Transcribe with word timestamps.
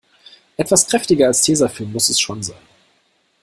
Etwas 0.57 0.87
kräftiger 0.87 1.27
als 1.27 1.43
Tesafilm 1.43 1.91
muss 1.91 2.09
es 2.09 2.19
schon 2.19 2.41
sein. 2.41 2.57